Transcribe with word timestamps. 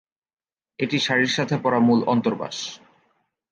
এটি 0.79 0.97
শাড়ির 0.99 1.31
সাথে 1.37 1.55
পরা 1.63 1.79
মূল 1.79 1.99
অন্তর্বাস। 2.05 2.57